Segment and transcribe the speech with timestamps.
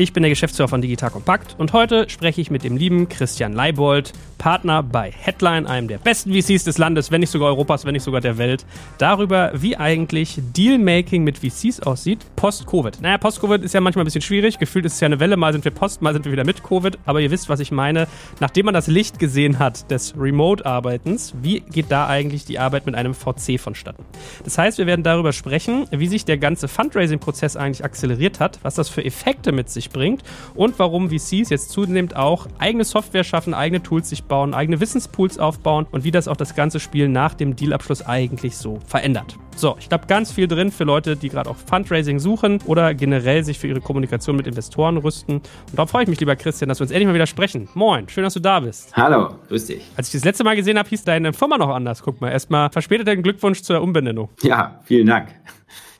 [0.00, 3.52] Ich bin der Geschäftsführer von Digital Kompakt und heute spreche ich mit dem lieben Christian
[3.52, 7.92] Leibold, Partner bei Headline, einem der besten VCs des Landes, wenn nicht sogar Europas, wenn
[7.92, 8.64] nicht sogar der Welt,
[8.96, 13.02] darüber, wie eigentlich Dealmaking mit VCs aussieht post-Covid.
[13.02, 14.58] Naja, post-Covid ist ja manchmal ein bisschen schwierig.
[14.58, 16.62] Gefühlt ist es ja eine Welle, mal sind wir post, mal sind wir wieder mit
[16.62, 16.98] Covid.
[17.04, 18.08] Aber ihr wisst, was ich meine.
[18.40, 22.94] Nachdem man das Licht gesehen hat des Remote-Arbeitens, wie geht da eigentlich die Arbeit mit
[22.94, 24.06] einem VC vonstatten?
[24.42, 28.74] Das heißt, wir werden darüber sprechen, wie sich der ganze Fundraising-Prozess eigentlich akzeleriert hat, was
[28.74, 30.22] das für Effekte mit sich bringt
[30.54, 35.38] und warum VCs jetzt zunehmend auch eigene Software schaffen, eigene Tools sich bauen, eigene Wissenspools
[35.38, 39.36] aufbauen und wie das auch das ganze Spiel nach dem Dealabschluss eigentlich so verändert.
[39.56, 43.44] So, ich glaube, ganz viel drin für Leute, die gerade auch Fundraising suchen oder generell
[43.44, 45.36] sich für ihre Kommunikation mit Investoren rüsten.
[45.36, 45.42] Und
[45.74, 47.68] darauf freue ich mich, lieber Christian, dass wir uns endlich mal wieder sprechen.
[47.74, 48.96] Moin, schön, dass du da bist.
[48.96, 49.82] Hallo, grüß dich.
[49.96, 52.02] Als ich das letzte Mal gesehen habe, hieß deine Firma noch anders.
[52.02, 54.30] Guck mal, erstmal verspäteten Glückwunsch zur Umbenennung.
[54.42, 55.28] Ja, vielen Dank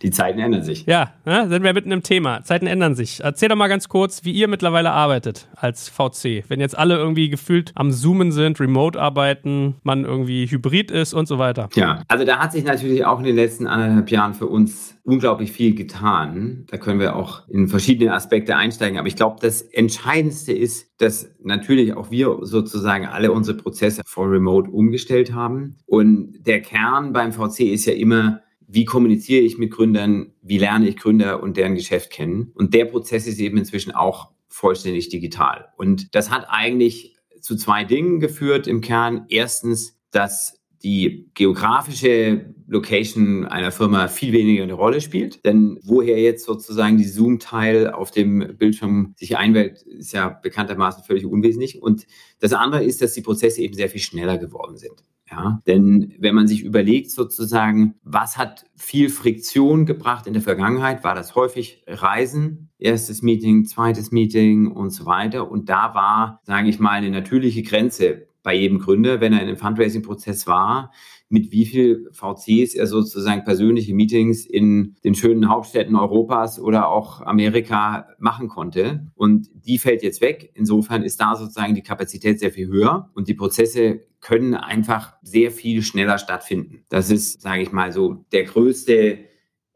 [0.02, 0.86] die Zeiten ändern sich.
[0.86, 2.42] Ja, ne, sind wir mitten im Thema.
[2.42, 3.20] Zeiten ändern sich.
[3.22, 6.44] Erzähl doch mal ganz kurz, wie ihr mittlerweile arbeitet als VC.
[6.48, 11.28] Wenn jetzt alle irgendwie gefühlt am Zoomen sind, remote arbeiten, man irgendwie hybrid ist und
[11.28, 11.68] so weiter.
[11.74, 15.52] Ja, also da hat sich natürlich auch in den letzten anderthalb Jahren für uns unglaublich
[15.52, 16.66] viel getan.
[16.70, 18.98] Da können wir auch in verschiedene Aspekte einsteigen.
[18.98, 24.30] Aber ich glaube, das Entscheidendste ist, dass natürlich auch wir sozusagen alle unsere Prozesse vor
[24.30, 25.76] Remote umgestellt haben.
[25.86, 30.88] Und der Kern beim VC ist ja immer, wie kommuniziere ich mit Gründern, wie lerne
[30.88, 32.52] ich Gründer und deren Geschäft kennen.
[32.54, 35.68] Und der Prozess ist eben inzwischen auch vollständig digital.
[35.76, 39.26] Und das hat eigentlich zu zwei Dingen geführt im Kern.
[39.28, 45.44] Erstens, dass die geografische Location einer Firma viel weniger eine Rolle spielt.
[45.44, 51.26] Denn woher jetzt sozusagen die Zoom-Teil auf dem Bildschirm sich einwählt, ist ja bekanntermaßen völlig
[51.26, 51.82] unwesentlich.
[51.82, 52.06] Und
[52.38, 55.04] das andere ist, dass die Prozesse eben sehr viel schneller geworden sind.
[55.30, 61.04] Ja, denn wenn man sich überlegt sozusagen, was hat viel Friktion gebracht in der Vergangenheit,
[61.04, 65.48] war das häufig Reisen, erstes Meeting, zweites Meeting und so weiter.
[65.48, 69.48] Und da war, sage ich mal, eine natürliche Grenze bei jedem Gründer, wenn er in
[69.48, 70.92] einem Fundraising-Prozess war,
[71.28, 77.20] mit wie viel VCs er sozusagen persönliche Meetings in den schönen Hauptstädten Europas oder auch
[77.20, 79.06] Amerika machen konnte.
[79.14, 80.50] Und die fällt jetzt weg.
[80.54, 85.50] Insofern ist da sozusagen die Kapazität sehr viel höher und die Prozesse können einfach sehr
[85.52, 86.84] viel schneller stattfinden.
[86.88, 89.29] Das ist, sage ich mal, so der größte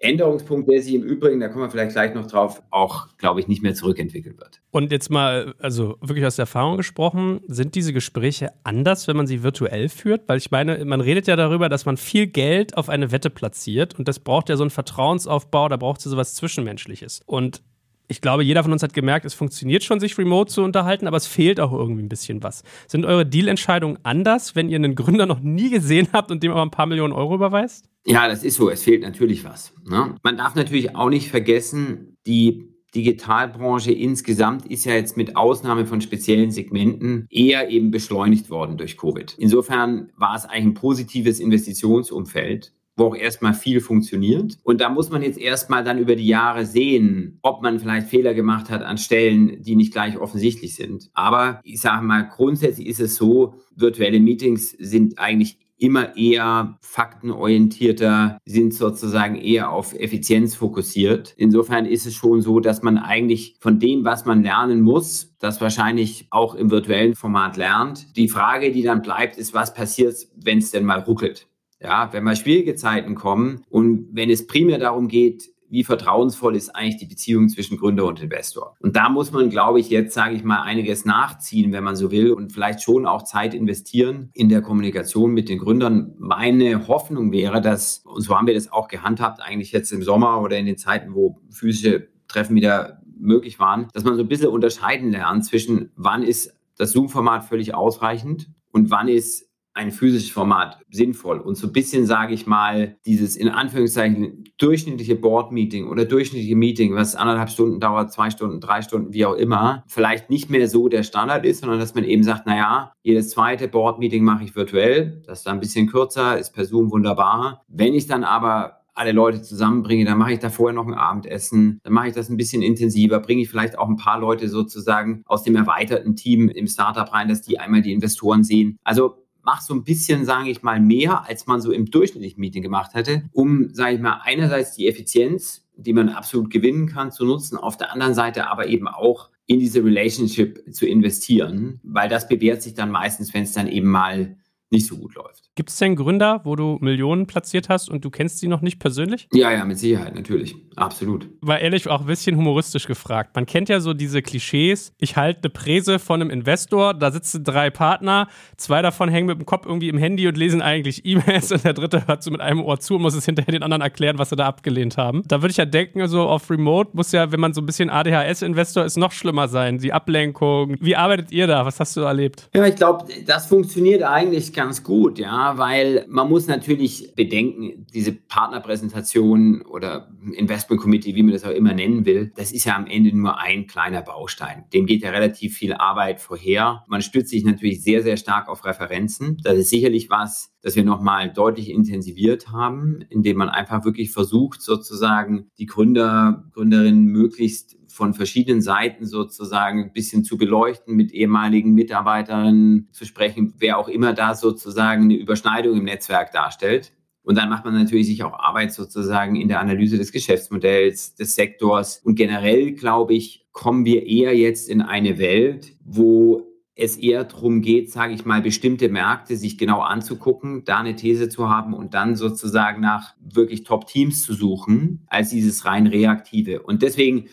[0.05, 3.49] Änderungspunkt, der sich im Übrigen, da kommen wir vielleicht gleich noch drauf, auch, glaube ich,
[3.49, 4.61] nicht mehr zurückentwickeln wird.
[4.71, 9.27] Und jetzt mal, also wirklich aus der Erfahrung gesprochen, sind diese Gespräche anders, wenn man
[9.27, 10.29] sie virtuell führt?
[10.29, 13.99] Weil ich meine, man redet ja darüber, dass man viel Geld auf eine Wette platziert
[13.99, 17.23] und das braucht ja so einen Vertrauensaufbau, da braucht es ja sowas Zwischenmenschliches.
[17.27, 17.63] Und
[18.07, 21.17] ich glaube, jeder von uns hat gemerkt, es funktioniert schon, sich remote zu unterhalten, aber
[21.17, 22.63] es fehlt auch irgendwie ein bisschen was.
[22.87, 26.63] Sind eure Dealentscheidungen anders, wenn ihr einen Gründer noch nie gesehen habt und dem aber
[26.63, 27.89] ein paar Millionen Euro überweist?
[28.05, 28.69] Ja, das ist so.
[28.69, 29.73] Es fehlt natürlich was.
[29.89, 30.15] Ne?
[30.23, 36.01] Man darf natürlich auch nicht vergessen, die Digitalbranche insgesamt ist ja jetzt mit Ausnahme von
[36.01, 39.35] speziellen Segmenten eher eben beschleunigt worden durch Covid.
[39.39, 44.59] Insofern war es eigentlich ein positives Investitionsumfeld wo auch erstmal viel funktioniert.
[44.63, 48.35] Und da muss man jetzt erstmal dann über die Jahre sehen, ob man vielleicht Fehler
[48.35, 51.11] gemacht hat an Stellen, die nicht gleich offensichtlich sind.
[51.15, 58.39] Aber ich sage mal, grundsätzlich ist es so, virtuelle Meetings sind eigentlich immer eher faktenorientierter,
[58.45, 61.35] sind sozusagen eher auf Effizienz fokussiert.
[61.37, 65.61] Insofern ist es schon so, dass man eigentlich von dem, was man lernen muss, das
[65.61, 68.17] wahrscheinlich auch im virtuellen Format lernt.
[68.17, 71.49] Die Frage, die dann bleibt, ist, was passiert, wenn es denn mal ruckelt?
[71.85, 76.71] Ja, wenn mal schwierige Zeiten kommen und wenn es primär darum geht, wie vertrauensvoll ist
[76.71, 78.77] eigentlich die Beziehung zwischen Gründer und Investor.
[78.81, 82.11] Und da muss man, glaube ich, jetzt, sage ich mal, einiges nachziehen, wenn man so
[82.11, 86.15] will, und vielleicht schon auch Zeit investieren in der Kommunikation mit den Gründern.
[86.19, 90.41] Meine Hoffnung wäre, dass, und so haben wir das auch gehandhabt, eigentlich jetzt im Sommer
[90.41, 94.49] oder in den Zeiten, wo physische Treffen wieder möglich waren, dass man so ein bisschen
[94.49, 100.79] unterscheiden lernt zwischen, wann ist das Zoom-Format völlig ausreichend und wann ist ein physisches Format
[100.91, 101.41] sinnvoll.
[101.41, 106.95] Und so ein bisschen, sage ich mal, dieses in Anführungszeichen durchschnittliche Board-Meeting oder durchschnittliche Meeting,
[106.95, 110.89] was anderthalb Stunden dauert, zwei Stunden, drei Stunden, wie auch immer, vielleicht nicht mehr so
[110.89, 115.23] der Standard ist, sondern dass man eben sagt, naja, jedes zweite Board-Meeting mache ich virtuell.
[115.27, 117.63] Das ist dann ein bisschen kürzer, ist per Zoom wunderbar.
[117.69, 121.81] Wenn ich dann aber alle Leute zusammenbringe, dann mache ich da vorher noch ein Abendessen,
[121.83, 125.23] dann mache ich das ein bisschen intensiver, bringe ich vielleicht auch ein paar Leute sozusagen
[125.27, 128.79] aus dem erweiterten Team im Startup rein, dass die einmal die Investoren sehen.
[128.85, 132.63] Also mach so ein bisschen, sage ich mal, mehr, als man so im durchschnittlichen Meeting
[132.63, 137.25] gemacht hätte, um, sage ich mal, einerseits die Effizienz die man absolut gewinnen kann, zu
[137.25, 137.57] nutzen.
[137.57, 142.63] Auf der anderen Seite aber eben auch in diese Relationship zu investieren, weil das bewährt
[142.63, 144.37] sich dann meistens, wenn es dann eben mal
[144.75, 145.51] nicht so gut läuft.
[145.55, 148.81] Gibt es denn Gründer, wo du Millionen platziert hast und du kennst sie noch nicht
[148.81, 149.29] persönlich?
[149.33, 150.57] Ja, ja, mit Sicherheit, natürlich.
[150.77, 151.29] Absolut.
[151.41, 153.37] War ehrlich auch ein bisschen humoristisch gefragt.
[153.37, 154.93] Man kennt ja so diese Klischees.
[154.99, 159.39] Ich halte eine Präse von einem Investor, da sitzen drei Partner, zwei davon hängen mit
[159.39, 162.41] dem Kopf irgendwie im Handy und lesen eigentlich E-Mails und der dritte hört so mit
[162.41, 165.23] einem Ohr zu und muss es hinterher den anderen erklären, was sie da abgelehnt haben.
[165.29, 167.91] Da würde ich ja denken, so auf Remote muss ja, wenn man so ein bisschen
[167.91, 169.79] ADHS-Investor ist, noch schlimmer sein.
[169.79, 170.77] Die Ablenkung.
[170.81, 171.65] Wie arbeitet ihr da?
[171.65, 172.49] Was hast du erlebt?
[172.55, 178.13] Ja, ich glaube, das funktioniert eigentlich ganz gut, ja, weil man muss natürlich bedenken, diese
[178.13, 182.87] Partnerpräsentation oder Investment Committee, wie man das auch immer nennen will, das ist ja am
[182.87, 184.65] Ende nur ein kleiner Baustein.
[184.73, 186.85] Dem geht ja relativ viel Arbeit vorher.
[186.89, 189.39] Man stützt sich natürlich sehr, sehr stark auf Referenzen.
[189.43, 194.63] Das ist sicherlich was, das wir nochmal deutlich intensiviert haben, indem man einfach wirklich versucht,
[194.63, 201.73] sozusagen die Gründer, Gründerinnen möglichst von verschiedenen Seiten sozusagen ein bisschen zu beleuchten, mit ehemaligen
[201.73, 206.93] Mitarbeitern zu sprechen, wer auch immer da sozusagen eine Überschneidung im Netzwerk darstellt.
[207.23, 211.35] Und dann macht man natürlich sich auch Arbeit sozusagen in der Analyse des Geschäftsmodells, des
[211.35, 212.01] Sektors.
[212.05, 216.43] Und generell, glaube ich, kommen wir eher jetzt in eine Welt, wo
[216.77, 221.29] es eher darum geht, sage ich mal, bestimmte Märkte sich genau anzugucken, da eine These
[221.29, 226.63] zu haben und dann sozusagen nach wirklich Top-Teams zu suchen, als dieses rein reaktive.
[226.63, 227.29] Und deswegen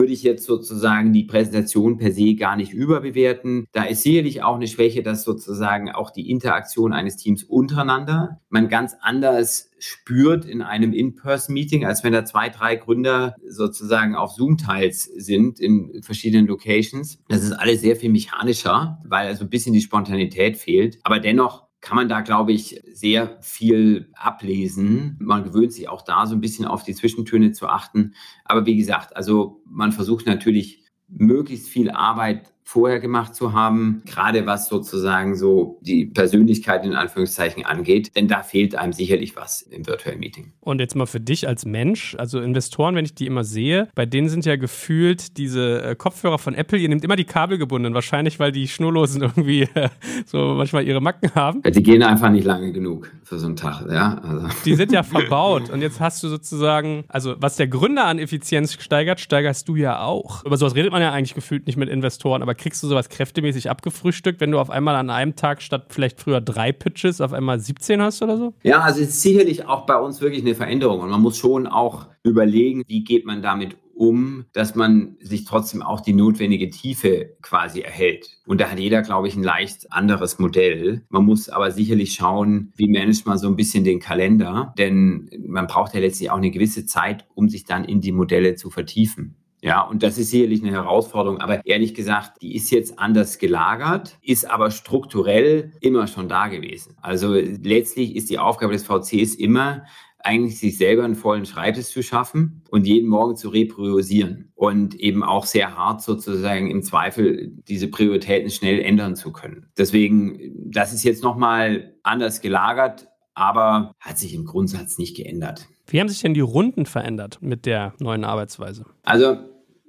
[0.00, 3.66] würde ich jetzt sozusagen die Präsentation per se gar nicht überbewerten.
[3.72, 8.70] Da ist sicherlich auch eine Schwäche, dass sozusagen auch die Interaktion eines Teams untereinander man
[8.70, 15.04] ganz anders spürt in einem In-Person-Meeting, als wenn da zwei, drei Gründer sozusagen auf Zoom-Teils
[15.04, 17.18] sind in verschiedenen Locations.
[17.28, 20.98] Das ist alles sehr viel mechanischer, weil also ein bisschen die Spontanität fehlt.
[21.02, 25.16] Aber dennoch kann man da, glaube ich, sehr viel ablesen.
[25.20, 28.14] Man gewöhnt sich auch da so ein bisschen auf die Zwischentöne zu achten.
[28.44, 34.46] Aber wie gesagt, also man versucht natürlich möglichst viel Arbeit vorher gemacht zu haben, gerade
[34.46, 39.88] was sozusagen so die Persönlichkeit in Anführungszeichen angeht, denn da fehlt einem sicherlich was im
[39.88, 40.52] virtuellen Meeting.
[40.60, 44.06] Und jetzt mal für dich als Mensch, also Investoren, wenn ich die immer sehe, bei
[44.06, 47.92] denen sind ja gefühlt diese äh, Kopfhörer von Apple, ihr nehmt immer die Kabel gebunden,
[47.92, 49.88] wahrscheinlich weil die Schnurlosen irgendwie äh,
[50.24, 51.62] so manchmal ihre Macken haben.
[51.62, 54.18] Die gehen einfach nicht lange genug für so einen Tag, ja.
[54.22, 54.46] Also.
[54.64, 58.80] Die sind ja verbaut und jetzt hast du sozusagen, also was der Gründer an Effizienz
[58.80, 60.44] steigert, steigerst du ja auch.
[60.44, 63.70] Über sowas redet man ja eigentlich gefühlt nicht mit Investoren, aber kriegst du sowas kräftemäßig
[63.70, 67.58] abgefrühstückt, wenn du auf einmal an einem Tag statt vielleicht früher drei Pitches auf einmal
[67.58, 68.54] 17 hast oder so?
[68.62, 71.66] Ja, also es ist sicherlich auch bei uns wirklich eine Veränderung und man muss schon
[71.66, 77.36] auch überlegen, wie geht man damit um, dass man sich trotzdem auch die notwendige Tiefe
[77.42, 78.38] quasi erhält.
[78.46, 81.04] Und da hat jeder, glaube ich, ein leicht anderes Modell.
[81.10, 85.66] Man muss aber sicherlich schauen, wie managt man so ein bisschen den Kalender, denn man
[85.66, 89.36] braucht ja letztlich auch eine gewisse Zeit, um sich dann in die Modelle zu vertiefen.
[89.62, 91.40] Ja, und das ist sicherlich eine Herausforderung.
[91.40, 96.96] Aber ehrlich gesagt, die ist jetzt anders gelagert, ist aber strukturell immer schon da gewesen.
[97.02, 99.84] Also letztlich ist die Aufgabe des VCs immer,
[100.22, 105.22] eigentlich sich selber einen vollen Schreibtisch zu schaffen und jeden Morgen zu repriorisieren und eben
[105.22, 109.66] auch sehr hart sozusagen im Zweifel diese Prioritäten schnell ändern zu können.
[109.78, 115.66] Deswegen, das ist jetzt nochmal anders gelagert, aber hat sich im Grundsatz nicht geändert.
[115.86, 118.84] Wie haben sich denn die Runden verändert mit der neuen Arbeitsweise?
[119.02, 119.38] Also,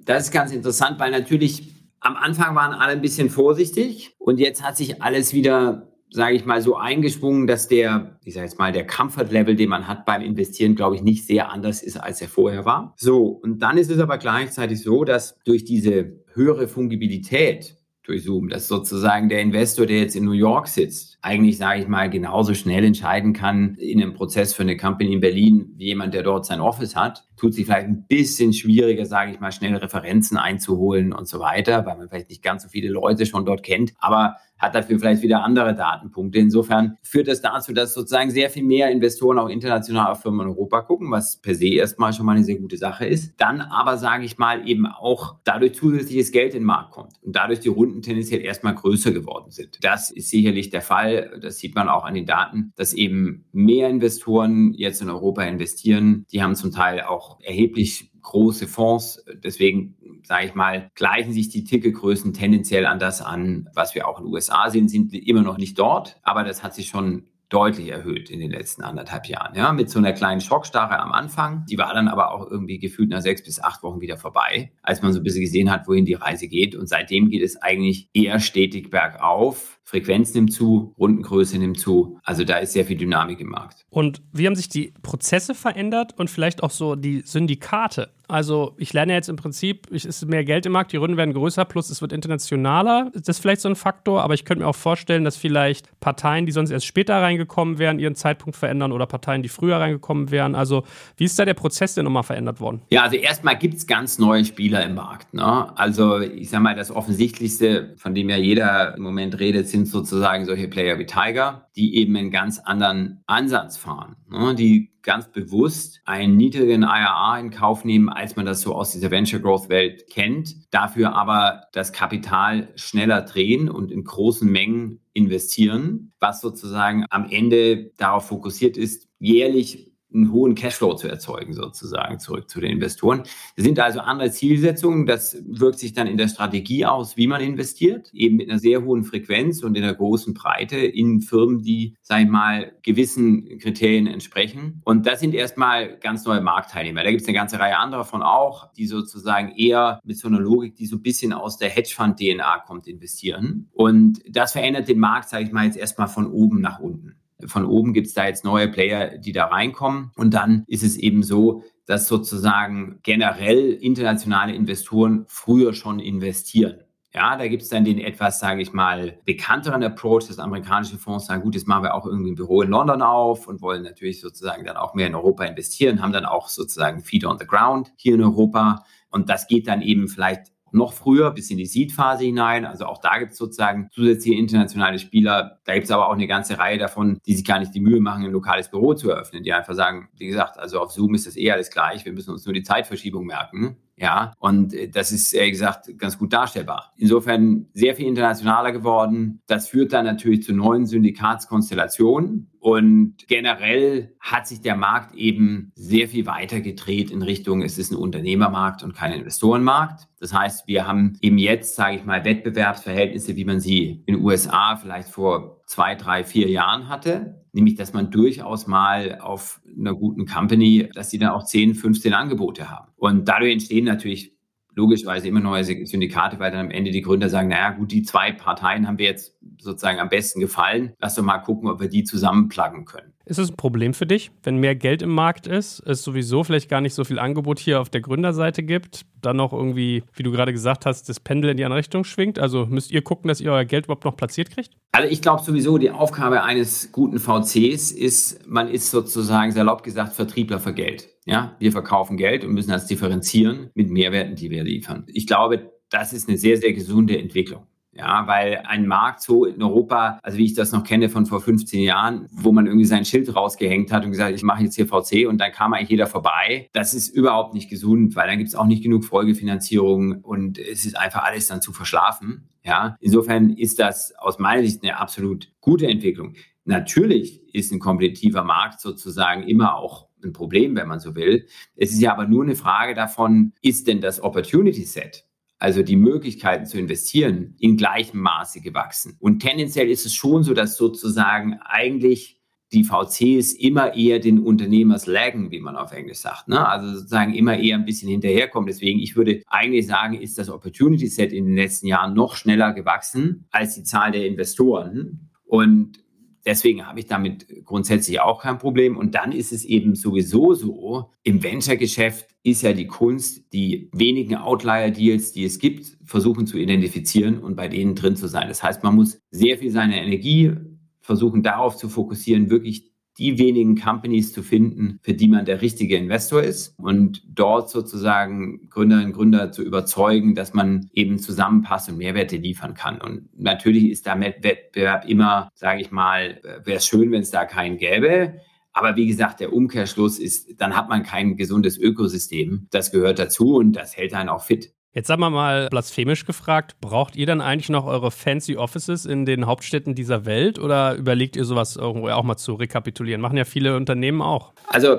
[0.04, 4.62] das ist ganz interessant, weil natürlich am Anfang waren alle ein bisschen vorsichtig und jetzt
[4.62, 8.70] hat sich alles wieder sage ich mal, so eingeschwungen, dass der, ich sage jetzt mal,
[8.70, 12.28] der Comfort-Level, den man hat beim Investieren, glaube ich, nicht sehr anders ist, als er
[12.28, 12.94] vorher war.
[12.96, 18.48] So, und dann ist es aber gleichzeitig so, dass durch diese höhere Fungibilität durch Zoom,
[18.48, 22.52] dass sozusagen der Investor, der jetzt in New York sitzt, eigentlich, sage ich mal, genauso
[22.52, 26.44] schnell entscheiden kann in einem Prozess für eine Company in Berlin, wie jemand, der dort
[26.44, 27.24] sein Office hat.
[27.42, 31.84] Tut sich vielleicht ein bisschen schwieriger, sage ich mal, schnell Referenzen einzuholen und so weiter,
[31.84, 33.94] weil man vielleicht nicht ganz so viele Leute schon dort kennt.
[33.98, 36.38] Aber hat dafür vielleicht wieder andere Datenpunkte.
[36.38, 40.52] Insofern führt das dazu, dass sozusagen sehr viel mehr Investoren auch international auf Firmen in
[40.52, 43.34] Europa gucken, was per se erstmal schon mal eine sehr gute Sache ist.
[43.38, 47.34] Dann aber, sage ich mal, eben auch dadurch zusätzliches Geld in den Markt kommt und
[47.34, 49.78] dadurch die Runden tendenziell erstmal größer geworden sind.
[49.82, 51.40] Das ist sicherlich der Fall.
[51.42, 56.24] Das sieht man auch an den Daten, dass eben mehr Investoren jetzt in Europa investieren.
[56.30, 59.24] Die haben zum Teil auch erheblich große Fonds.
[59.42, 64.18] Deswegen, sage ich mal, gleichen sich die Ticketgrößen tendenziell an das an, was wir auch
[64.18, 67.88] in den USA sehen, sind immer noch nicht dort, aber das hat sich schon deutlich
[67.88, 69.54] erhöht in den letzten anderthalb Jahren.
[69.54, 71.66] Ja, mit so einer kleinen Schockstarre am Anfang.
[71.68, 75.02] Die war dann aber auch irgendwie gefühlt nach sechs bis acht Wochen wieder vorbei, als
[75.02, 76.74] man so ein bisschen gesehen hat, wohin die Reise geht.
[76.74, 79.80] Und seitdem geht es eigentlich eher stetig bergauf.
[79.84, 82.18] Frequenz nimmt zu, Rundengröße nimmt zu.
[82.24, 83.84] Also da ist sehr viel Dynamik im Markt.
[83.90, 88.10] Und wie haben sich die Prozesse verändert und vielleicht auch so die Syndikate?
[88.32, 91.34] Also ich lerne jetzt im Prinzip, es ist mehr Geld im Markt, die Runden werden
[91.34, 93.10] größer, plus es wird internationaler.
[93.12, 96.46] Das ist vielleicht so ein Faktor, aber ich könnte mir auch vorstellen, dass vielleicht Parteien,
[96.46, 100.54] die sonst erst später reingekommen wären, ihren Zeitpunkt verändern oder Parteien, die früher reingekommen wären.
[100.54, 100.84] Also
[101.18, 102.80] wie ist da der Prozess denn nochmal verändert worden?
[102.88, 105.34] Ja, also erstmal gibt es ganz neue Spieler im Markt.
[105.34, 105.76] Ne?
[105.76, 110.44] Also ich sage mal, das Offensichtlichste, von dem ja jeder im Moment redet, sind sozusagen
[110.44, 114.14] solche Player wie Tiger, die eben einen ganz anderen Ansatz fahren.
[114.30, 114.54] Ne?
[114.54, 119.10] Die ganz bewusst einen niedrigen IRA in Kauf nehmen, als man das so aus dieser
[119.10, 126.12] Venture Growth Welt kennt, dafür aber das Kapital schneller drehen und in großen Mengen investieren,
[126.20, 132.48] was sozusagen am Ende darauf fokussiert ist, jährlich einen hohen Cashflow zu erzeugen, sozusagen, zurück
[132.48, 133.22] zu den Investoren.
[133.56, 135.06] Das sind also andere Zielsetzungen.
[135.06, 138.84] Das wirkt sich dann in der Strategie aus, wie man investiert, eben mit einer sehr
[138.84, 144.06] hohen Frequenz und in einer großen Breite in Firmen, die, sag ich mal, gewissen Kriterien
[144.06, 144.82] entsprechen.
[144.84, 147.02] Und das sind erstmal ganz neue Marktteilnehmer.
[147.02, 150.40] Da gibt es eine ganze Reihe anderer von auch, die sozusagen eher mit so einer
[150.40, 153.68] Logik, die so ein bisschen aus der Hedgefund-DNA kommt, investieren.
[153.72, 157.16] Und das verändert den Markt, sage ich mal, jetzt erstmal von oben nach unten
[157.46, 160.10] von oben gibt es da jetzt neue Player, die da reinkommen.
[160.16, 166.82] Und dann ist es eben so, dass sozusagen generell internationale Investoren früher schon investieren.
[167.14, 171.26] Ja, da gibt es dann den etwas, sage ich mal, bekannteren Approach, dass amerikanische Fonds
[171.26, 174.22] sagen, gut, jetzt machen wir auch irgendwie ein Büro in London auf und wollen natürlich
[174.22, 177.92] sozusagen dann auch mehr in Europa investieren, haben dann auch sozusagen Feet on the Ground
[177.96, 178.86] hier in Europa.
[179.10, 182.64] Und das geht dann eben vielleicht noch früher bis in die Seed-Phase hinein.
[182.64, 185.58] Also auch da gibt es sozusagen zusätzliche internationale Spieler.
[185.64, 188.00] Da gibt es aber auch eine ganze Reihe davon, die sich gar nicht die Mühe
[188.00, 191.26] machen, ein lokales Büro zu eröffnen, die einfach sagen, wie gesagt, also auf Zoom ist
[191.26, 193.76] das eh alles gleich, wir müssen uns nur die Zeitverschiebung merken.
[193.96, 196.92] Ja, und das ist, ehrlich gesagt, ganz gut darstellbar.
[196.96, 199.42] Insofern sehr viel internationaler geworden.
[199.46, 202.50] Das führt dann natürlich zu neuen Syndikatskonstellationen.
[202.58, 207.90] Und generell hat sich der Markt eben sehr viel weiter gedreht in Richtung, es ist
[207.90, 210.08] ein Unternehmermarkt und kein Investorenmarkt.
[210.20, 214.24] Das heißt, wir haben eben jetzt, sage ich mal, Wettbewerbsverhältnisse, wie man sie in den
[214.24, 217.42] USA vielleicht vor zwei, drei, vier Jahren hatte.
[217.52, 222.14] Nämlich, dass man durchaus mal auf einer guten Company, dass die dann auch 10, 15
[222.14, 222.92] Angebote haben.
[222.96, 224.32] Und dadurch entstehen natürlich
[224.74, 228.32] logischerweise immer neue Syndikate, weil dann am Ende die Gründer sagen, naja gut, die zwei
[228.32, 230.94] Parteien haben wir jetzt sozusagen am besten gefallen.
[230.98, 233.11] Lass doch mal gucken, ob wir die zusammenpluggen können.
[233.24, 236.68] Ist es ein Problem für dich, wenn mehr Geld im Markt ist, es sowieso vielleicht
[236.68, 240.32] gar nicht so viel Angebot hier auf der Gründerseite gibt, dann noch irgendwie, wie du
[240.32, 242.38] gerade gesagt hast, das Pendel in die andere Richtung schwingt?
[242.38, 244.70] Also müsst ihr gucken, dass ihr euer Geld überhaupt noch platziert kriegt?
[244.90, 250.14] Also ich glaube sowieso, die Aufgabe eines guten VCs ist, man ist sozusagen salopp gesagt
[250.14, 251.08] Vertriebler für Geld.
[251.24, 255.04] Ja, wir verkaufen Geld und müssen das differenzieren mit Mehrwerten, die wir liefern.
[255.06, 257.66] Ich glaube, das ist eine sehr, sehr gesunde Entwicklung.
[257.94, 261.42] Ja, weil ein Markt so in Europa, also wie ich das noch kenne von vor
[261.42, 264.86] 15 Jahren, wo man irgendwie sein Schild rausgehängt hat und gesagt, ich mache jetzt hier
[264.86, 268.48] VC und dann kam eigentlich jeder vorbei, das ist überhaupt nicht gesund, weil dann gibt
[268.48, 272.48] es auch nicht genug Folgefinanzierung und es ist einfach alles dann zu verschlafen.
[272.64, 276.34] Ja, insofern ist das aus meiner Sicht eine absolut gute Entwicklung.
[276.64, 281.46] Natürlich ist ein kompetitiver Markt sozusagen immer auch ein Problem, wenn man so will.
[281.76, 285.26] Es ist ja aber nur eine Frage davon, ist denn das Opportunity Set
[285.62, 289.16] also die Möglichkeiten zu investieren, in gleichem Maße gewachsen.
[289.20, 292.40] Und tendenziell ist es schon so, dass sozusagen eigentlich
[292.72, 296.48] die VCs immer eher den Unternehmers laggen, wie man auf Englisch sagt.
[296.48, 296.66] Ne?
[296.66, 298.66] Also sozusagen immer eher ein bisschen hinterherkommen.
[298.66, 302.72] Deswegen, ich würde eigentlich sagen, ist das Opportunity Set in den letzten Jahren noch schneller
[302.72, 305.30] gewachsen als die Zahl der Investoren.
[305.44, 306.01] Und
[306.44, 308.96] Deswegen habe ich damit grundsätzlich auch kein Problem.
[308.96, 314.36] Und dann ist es eben sowieso so, im Venture-Geschäft ist ja die Kunst, die wenigen
[314.36, 318.48] Outlier-Deals, die es gibt, versuchen zu identifizieren und bei denen drin zu sein.
[318.48, 320.52] Das heißt, man muss sehr viel seine Energie
[321.00, 325.96] versuchen darauf zu fokussieren, wirklich die wenigen Companies zu finden, für die man der richtige
[325.96, 331.98] Investor ist und dort sozusagen Gründerinnen und Gründer zu überzeugen, dass man eben zusammenpasst und
[331.98, 333.00] Mehrwerte liefern kann.
[333.00, 337.44] Und natürlich ist da Wettbewerb immer, sage ich mal, wäre es schön, wenn es da
[337.44, 338.34] keinen gäbe.
[338.72, 342.68] Aber wie gesagt, der Umkehrschluss ist, dann hat man kein gesundes Ökosystem.
[342.70, 344.72] Das gehört dazu und das hält einen auch fit.
[344.94, 349.24] Jetzt sagen wir mal blasphemisch gefragt, braucht ihr dann eigentlich noch eure fancy Offices in
[349.24, 353.22] den Hauptstädten dieser Welt oder überlegt ihr sowas irgendwo auch mal zu rekapitulieren?
[353.22, 354.52] Machen ja viele Unternehmen auch.
[354.66, 354.98] Also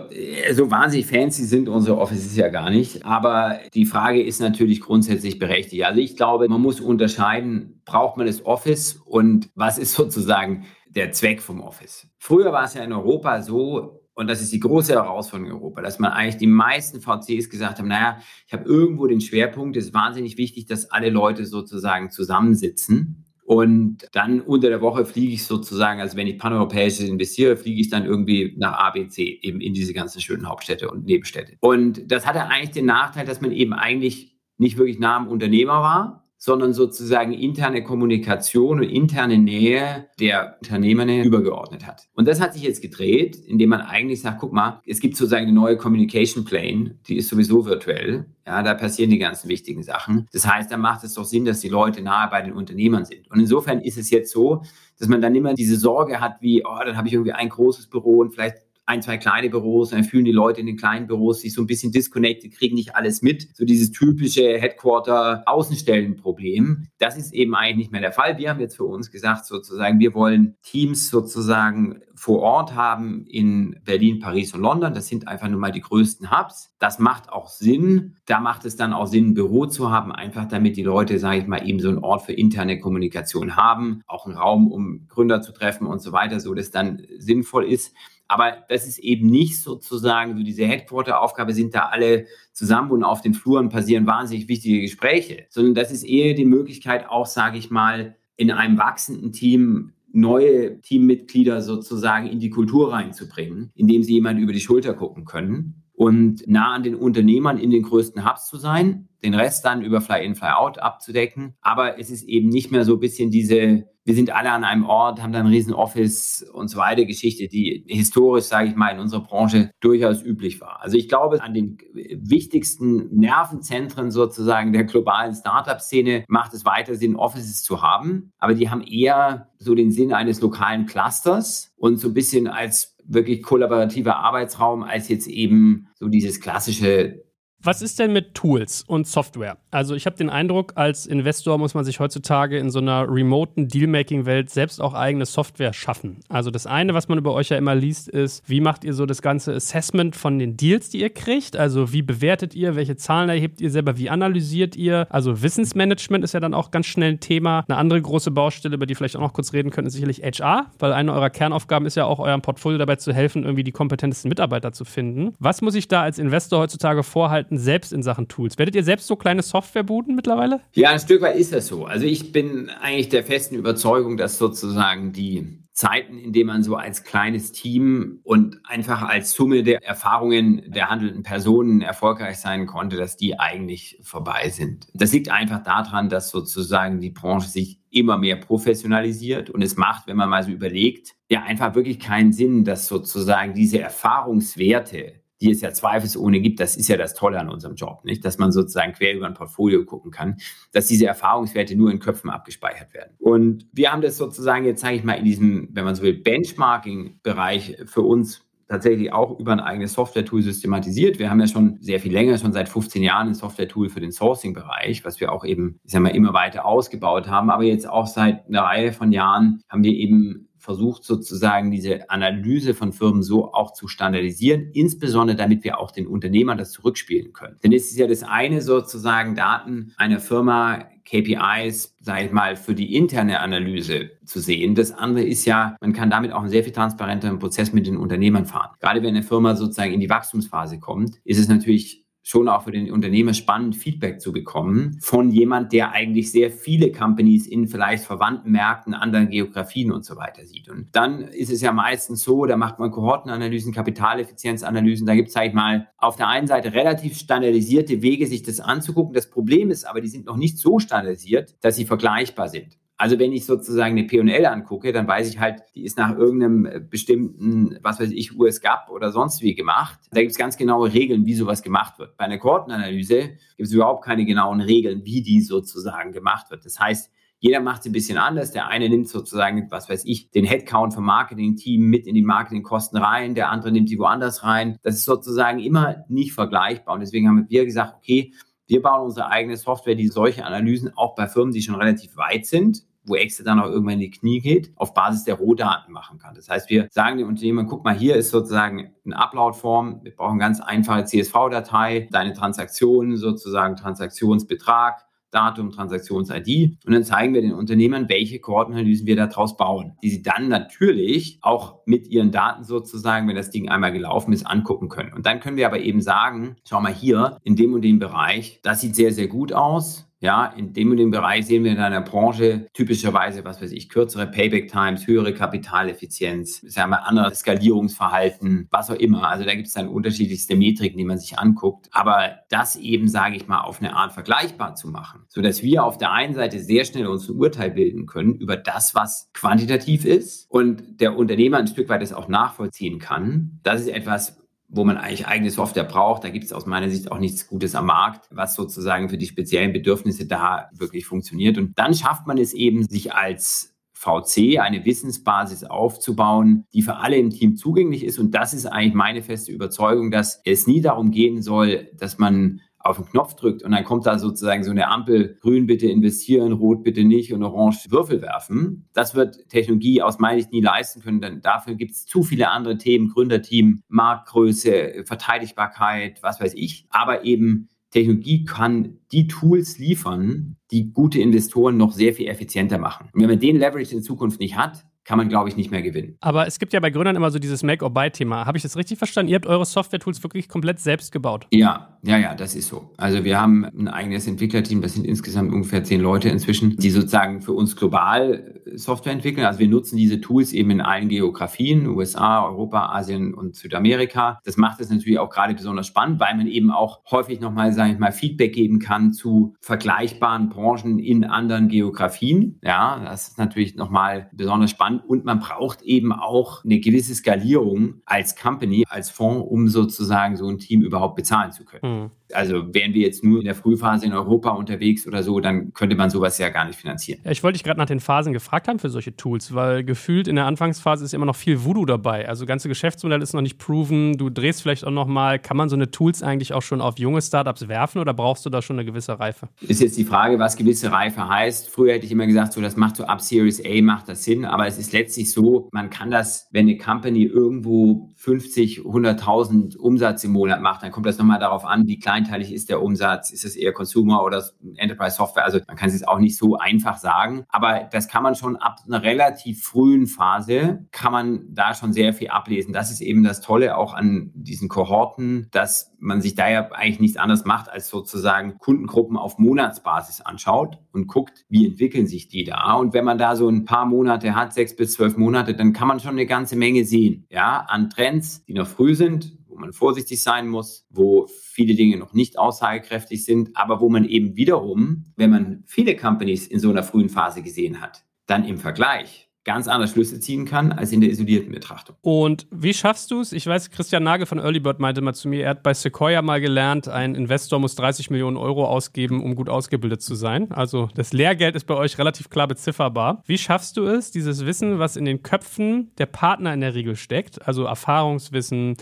[0.52, 5.38] so wahnsinnig fancy sind unsere Offices ja gar nicht, aber die Frage ist natürlich grundsätzlich
[5.38, 5.86] berechtigt.
[5.86, 11.12] Also ich glaube, man muss unterscheiden, braucht man das Office und was ist sozusagen der
[11.12, 12.08] Zweck vom Office.
[12.18, 15.82] Früher war es ja in Europa so, und das ist die große Herausforderung in Europa,
[15.82, 19.86] dass man eigentlich die meisten VCs gesagt haben, naja, ich habe irgendwo den Schwerpunkt, es
[19.86, 23.25] ist wahnsinnig wichtig, dass alle Leute sozusagen zusammensitzen.
[23.46, 27.89] Und dann unter der Woche fliege ich sozusagen, also wenn ich paneuropäisch investiere, fliege ich
[27.89, 31.58] dann irgendwie nach ABC, eben in diese ganzen schönen Hauptstädte und Nebenstädte.
[31.60, 35.82] Und das hatte eigentlich den Nachteil, dass man eben eigentlich nicht wirklich nah am Unternehmer
[35.82, 42.10] war, sondern sozusagen interne Kommunikation und interne Nähe der Unternehmernähe übergeordnet hat.
[42.16, 45.46] Und das hat sich jetzt gedreht, indem man eigentlich sagt, guck mal, es gibt sozusagen
[45.46, 48.26] eine neue Communication Plane, die ist sowieso virtuell.
[48.46, 50.28] Ja, da passieren die ganzen wichtigen Sachen.
[50.34, 53.32] Das heißt, da macht es doch Sinn, dass die Leute nahe bei den Unternehmern sind.
[53.32, 54.64] Und insofern ist es jetzt so,
[55.00, 57.88] dass man dann immer diese Sorge hat, wie, oh, dann habe ich irgendwie ein großes
[57.88, 61.40] Büro und vielleicht ein, zwei kleine Büros, dann fühlen die Leute in den kleinen Büros
[61.42, 63.56] sich so ein bisschen disconnected, kriegen nicht alles mit.
[63.56, 66.88] So dieses typische Headquarter-Außenstellen-Problem.
[66.98, 68.38] Das ist eben eigentlich nicht mehr der Fall.
[68.38, 73.80] Wir haben jetzt für uns gesagt, sozusagen, wir wollen Teams sozusagen vor Ort haben in
[73.84, 74.94] Berlin, Paris und London.
[74.94, 76.74] Das sind einfach nur mal die größten Hubs.
[76.80, 78.18] Das macht auch Sinn.
[78.25, 81.40] Da macht es dann auch Sinn, ein Büro zu haben, einfach damit die Leute, sage
[81.40, 85.42] ich mal, eben so einen Ort für interne Kommunikation haben, auch einen Raum, um Gründer
[85.42, 87.94] zu treffen und so weiter, so dass dann sinnvoll ist.
[88.34, 93.22] Aber das ist eben nicht sozusagen so diese Headquarter-Aufgabe, sind da alle zusammen und auf
[93.22, 97.70] den Fluren passieren wahnsinnig wichtige Gespräche, sondern das ist eher die Möglichkeit auch, sage ich
[97.70, 104.40] mal, in einem wachsenden Team neue Teammitglieder sozusagen in die Kultur reinzubringen, indem sie jemand
[104.40, 108.58] über die Schulter gucken können und nah an den Unternehmern in den größten Hubs zu
[108.58, 111.54] sein, den Rest dann über Fly-in, Fly-out abzudecken.
[111.62, 114.86] Aber es ist eben nicht mehr so ein bisschen diese wir sind alle an einem
[114.86, 118.89] Ort, haben da ein riesen Office und so weiter Geschichte, die historisch, sage ich mal,
[118.89, 120.81] in unserer Branche durchaus üblich war.
[120.81, 127.15] Also ich glaube, an den wichtigsten Nervenzentren sozusagen der globalen Startup-Szene macht es weiter Sinn,
[127.15, 132.10] Offices zu haben, aber die haben eher so den Sinn eines lokalen Clusters und so
[132.10, 137.23] ein bisschen als wirklich kollaborativer Arbeitsraum als jetzt eben so dieses klassische
[137.63, 139.58] was ist denn mit Tools und Software?
[139.72, 143.70] Also ich habe den Eindruck, als Investor muss man sich heutzutage in so einer remoten
[143.70, 146.20] Dealmaking-Welt selbst auch eigene Software schaffen.
[146.27, 149.05] Also das eine, was man über euch ja immer liest, ist, wie macht ihr so
[149.05, 151.55] das ganze Assessment von den Deals, die ihr kriegt?
[151.55, 155.08] Also wie bewertet ihr, welche Zahlen erhebt ihr selber, wie analysiert ihr?
[155.10, 157.63] Also Wissensmanagement ist ja dann auch ganz schnell ein Thema.
[157.70, 160.68] Eine andere große Baustelle, über die vielleicht auch noch kurz reden können, ist sicherlich HR,
[160.79, 164.27] weil eine eurer Kernaufgaben ist ja auch eurem Portfolio dabei zu helfen, irgendwie die kompetentesten
[164.27, 165.33] Mitarbeiter zu finden.
[165.40, 167.52] Was muss ich da als Investor heutzutage vorhalten?
[167.53, 168.57] Experten selbst in Sachen Tools.
[168.57, 170.61] Werdet ihr selbst so kleine Softwarebuden mittlerweile?
[170.74, 171.85] Ja, ein Stück weit ist das so.
[171.85, 176.75] Also ich bin eigentlich der festen Überzeugung, dass sozusagen die Zeiten, in denen man so
[176.75, 182.96] als kleines Team und einfach als Summe der Erfahrungen der handelnden Personen erfolgreich sein konnte,
[182.96, 184.85] dass die eigentlich vorbei sind.
[184.94, 190.07] Das liegt einfach daran, dass sozusagen die Branche sich immer mehr professionalisiert und es macht,
[190.07, 195.51] wenn man mal so überlegt, ja einfach wirklich keinen Sinn, dass sozusagen diese Erfahrungswerte die
[195.51, 198.24] es ja zweifelsohne gibt, das ist ja das Tolle an unserem Job, nicht?
[198.24, 200.38] Dass man sozusagen quer über ein Portfolio gucken kann,
[200.72, 203.14] dass diese Erfahrungswerte nur in Köpfen abgespeichert werden.
[203.20, 206.14] Und wir haben das sozusagen jetzt, sage ich mal, in diesem, wenn man so will,
[206.14, 211.20] Benchmarking-Bereich für uns tatsächlich auch über ein eigenes Software-Tool systematisiert.
[211.20, 214.12] Wir haben ja schon sehr viel länger, schon seit 15 Jahren ein Software-Tool für den
[214.12, 217.50] Sourcing-Bereich, was wir auch eben, ich sag mal, immer weiter ausgebaut haben.
[217.50, 222.74] Aber jetzt auch seit einer Reihe von Jahren haben wir eben versucht sozusagen diese Analyse
[222.74, 227.58] von Firmen so auch zu standardisieren, insbesondere damit wir auch den Unternehmern das zurückspielen können.
[227.62, 232.76] Denn es ist ja das eine sozusagen Daten einer Firma KPIs, sage ich mal, für
[232.76, 234.74] die interne Analyse zu sehen.
[234.74, 237.98] Das andere ist ja, man kann damit auch einen sehr viel transparenteren Prozess mit den
[237.98, 238.72] Unternehmern fahren.
[238.80, 242.72] Gerade wenn eine Firma sozusagen in die Wachstumsphase kommt, ist es natürlich schon auch für
[242.72, 248.05] den Unternehmer spannend, Feedback zu bekommen von jemand, der eigentlich sehr viele Companies in vielleicht
[248.05, 250.70] verwandten Märkten, anderen Geografien und so weiter sieht.
[250.70, 255.33] Und dann ist es ja meistens so, da macht man Kohortenanalysen, Kapitaleffizienzanalysen, da gibt es,
[255.33, 259.14] sag ich mal, auf der einen Seite relativ standardisierte Wege, sich das anzugucken.
[259.14, 262.77] Das Problem ist aber, die sind noch nicht so standardisiert, dass sie vergleichbar sind.
[262.98, 266.66] Also wenn ich sozusagen eine P&L angucke, dann weiß ich halt, die ist nach irgendeinem
[266.66, 270.00] äh, bestimmten, was weiß ich, US-GAP oder sonst wie gemacht.
[270.12, 272.16] Da gibt es ganz genaue Regeln, wie sowas gemacht wird.
[272.18, 276.66] Bei einer Kohortenanalyse gibt es überhaupt keine genauen Regeln, wie die sozusagen gemacht wird.
[276.66, 277.12] Das heißt,
[277.44, 278.51] jeder macht es ein bisschen anders.
[278.51, 282.98] Der eine nimmt sozusagen, was weiß ich, den Headcount vom Marketing-Team mit in die Marketingkosten
[282.98, 284.77] rein, der andere nimmt die woanders rein.
[284.82, 286.94] Das ist sozusagen immer nicht vergleichbar.
[286.94, 288.32] Und deswegen haben wir gesagt, okay,
[288.68, 292.46] wir bauen unsere eigene Software, die solche Analysen auch bei Firmen, die schon relativ weit
[292.46, 296.20] sind, wo Excel dann auch irgendwann in die Knie geht, auf Basis der Rohdaten machen
[296.20, 296.36] kann.
[296.36, 300.00] Das heißt, wir sagen den Unternehmern, guck mal, hier ist sozusagen eine Upload-Form.
[300.04, 307.41] Wir brauchen ganz einfache CSV-Datei, deine Transaktionen, sozusagen Transaktionsbetrag, Datum, Transaktions-ID und dann zeigen wir
[307.41, 312.63] den Unternehmern, welche Kohortenanalysen wir daraus bauen, die sie dann natürlich auch mit ihren Daten
[312.63, 315.13] sozusagen, wenn das Ding einmal gelaufen ist, angucken können.
[315.13, 318.59] Und dann können wir aber eben sagen, schau mal hier, in dem und dem Bereich,
[318.63, 321.79] das sieht sehr, sehr gut aus ja, in dem und dem Bereich sehen wir in
[321.79, 328.90] einer Branche typischerweise, was weiß ich, kürzere Payback-Times, höhere Kapitaleffizienz, sagen wir, anderes Skalierungsverhalten, was
[328.90, 329.27] auch immer.
[329.27, 331.90] Also da gibt es dann unterschiedlichste Metriken, die man sich anguckt.
[331.92, 335.98] Aber das eben, sage ich mal, auf eine Art vergleichbar zu machen, sodass wir auf
[335.98, 340.50] der einen Seite sehr schnell uns ein Urteil bilden können über das, was quantitativ ist
[340.50, 343.59] und der Unternehmer ein Stück weit das auch nachvollziehen kann.
[343.64, 344.43] Das ist etwas,
[344.74, 346.24] wo man eigentlich eigene Software braucht.
[346.24, 349.27] Da gibt es aus meiner Sicht auch nichts Gutes am Markt, was sozusagen für die
[349.27, 351.57] speziellen Bedürfnisse da wirklich funktioniert.
[351.57, 357.18] Und dann schafft man es eben, sich als VC eine Wissensbasis aufzubauen, die für alle
[357.18, 358.20] im Team zugänglich ist.
[358.20, 362.59] Und das ist eigentlich meine feste Überzeugung, dass es nie darum gehen soll, dass man
[362.83, 366.51] auf den Knopf drückt und dann kommt da sozusagen so eine Ampel, grün bitte investieren,
[366.51, 368.89] rot bitte nicht und orange Würfel werfen.
[368.93, 372.50] Das wird Technologie aus meiner Sicht nie leisten können, denn dafür gibt es zu viele
[372.50, 376.85] andere Themen, Gründerteam, Marktgröße, Verteidigbarkeit, was weiß ich.
[376.89, 383.09] Aber eben Technologie kann die Tools liefern, die gute Investoren noch sehr viel effizienter machen.
[383.13, 385.81] Und wenn man den Leverage in Zukunft nicht hat, kann man, glaube ich, nicht mehr
[385.81, 386.18] gewinnen.
[386.22, 388.46] Aber es gibt ja bei Gründern immer so dieses Make-or-Buy-Thema.
[388.46, 389.29] Habe ich das richtig verstanden?
[389.29, 391.48] Ihr habt eure Software-Tools wirklich komplett selbst gebaut?
[391.51, 392.92] Ja, ja, ja, das ist so.
[392.98, 397.42] Also wir haben ein eigenes Entwicklerteam, das sind insgesamt ungefähr zehn Leute inzwischen, die sozusagen
[397.42, 399.46] für uns global Software entwickeln.
[399.46, 404.39] Also wir nutzen diese Tools eben in allen Geografien, USA, Europa, Asien und Südamerika.
[404.44, 407.94] Das macht es natürlich auch gerade besonders spannend, weil man eben auch häufig nochmal, sage
[407.94, 412.59] ich mal, Feedback geben kann zu vergleichbaren Branchen in anderen Geografien.
[412.61, 417.16] Ja, das ist natürlich nochmal besonders spannend an und man braucht eben auch eine gewisse
[417.16, 422.01] Skalierung als Company, als Fonds, um sozusagen so ein Team überhaupt bezahlen zu können.
[422.01, 422.12] Mhm.
[422.35, 425.96] Also wären wir jetzt nur in der Frühphase in Europa unterwegs oder so, dann könnte
[425.96, 427.19] man sowas ja gar nicht finanzieren.
[427.29, 430.35] Ich wollte dich gerade nach den Phasen gefragt haben für solche Tools, weil gefühlt in
[430.35, 432.27] der Anfangsphase ist immer noch viel Voodoo dabei.
[432.27, 434.17] Also ganze Geschäftsmodell ist noch nicht proven.
[434.17, 435.39] Du drehst vielleicht auch noch mal.
[435.39, 438.50] Kann man so eine Tools eigentlich auch schon auf junge Startups werfen oder brauchst du
[438.50, 439.50] da schon eine gewisse Reife?
[439.61, 441.69] Ist jetzt die Frage, was gewisse Reife heißt.
[441.69, 444.46] Früher hätte ich immer gesagt, so das macht so ab Series A macht das Sinn,
[444.46, 450.24] aber es ist letztlich so, man kann das, wenn eine Company irgendwo 50, 100.000 Umsatz
[450.24, 453.46] im Monat macht, dann kommt das nochmal darauf an, wie kleinteilig ist der Umsatz, ist
[453.46, 454.44] es eher Consumer oder
[454.77, 458.24] Enterprise Software, also man kann es jetzt auch nicht so einfach sagen, aber das kann
[458.24, 462.74] man schon ab einer relativ frühen Phase, kann man da schon sehr viel ablesen.
[462.74, 467.00] Das ist eben das Tolle auch an diesen Kohorten, dass man sich da ja eigentlich
[467.00, 472.44] nichts anderes macht, als sozusagen Kundengruppen auf Monatsbasis anschaut und guckt, wie entwickeln sich die
[472.44, 472.74] da.
[472.74, 475.88] Und wenn man da so ein paar Monate hat, sechs bis zwölf Monate, dann kann
[475.88, 479.59] man schon eine ganze Menge sehen, ja, an Trends Trends, die noch früh sind, wo
[479.59, 484.35] man vorsichtig sein muss, wo viele Dinge noch nicht aussagekräftig sind, aber wo man eben
[484.35, 489.23] wiederum, wenn man viele Companies in so einer frühen Phase gesehen hat, dann im Vergleich
[489.46, 491.96] ganz anders Schlüsse ziehen kann als in der isolierten Betrachtung.
[492.01, 493.34] Und wie schaffst du es?
[493.34, 496.40] Ich weiß, Christian Nagel von Earlybird meinte mal zu mir, er hat bei Sequoia mal
[496.40, 500.51] gelernt, ein Investor muss 30 Millionen Euro ausgeben, um gut ausgebildet zu sein.
[500.51, 503.22] Also das Lehrgeld ist bei euch relativ klar bezifferbar.
[503.25, 506.96] Wie schaffst du es, dieses Wissen, was in den Köpfen der Partner in der Regel
[506.96, 508.77] steckt, also Erfahrungswissen,